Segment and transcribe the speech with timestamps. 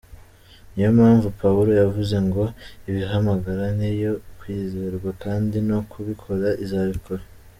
[0.73, 2.43] Niyo mpamvu Pawulo yavuze ngo
[2.89, 7.23] “Ibahamagara ni iyo kwizerwa kandi no kubikora izabikora.